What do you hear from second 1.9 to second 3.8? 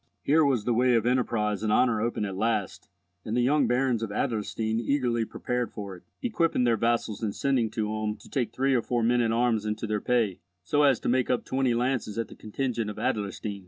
open at last, and the young